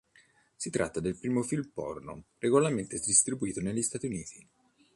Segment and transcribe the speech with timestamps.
[0.55, 4.49] Si tratta del primo film porno regolarmente distribuito negli Stati Uniti.